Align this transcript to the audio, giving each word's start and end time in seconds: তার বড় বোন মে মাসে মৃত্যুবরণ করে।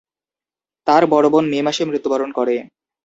তার 0.87 1.03
বড় 1.07 1.27
বোন 1.29 1.45
মে 1.49 1.59
মাসে 1.61 1.83
মৃত্যুবরণ 1.85 2.29
করে। 2.31 2.55